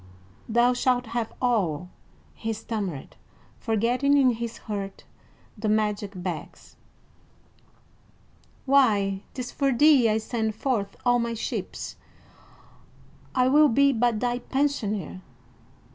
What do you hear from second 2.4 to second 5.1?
stammered, forgetting, in his hurt,